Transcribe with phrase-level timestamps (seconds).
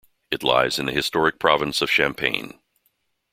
[0.31, 2.59] It lies in the historic province of Champagne.